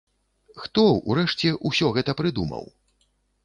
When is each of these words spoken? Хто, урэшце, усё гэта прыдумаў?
Хто, 0.61 0.85
урэшце, 1.11 1.53
усё 1.71 1.93
гэта 2.01 2.19
прыдумаў? 2.25 2.69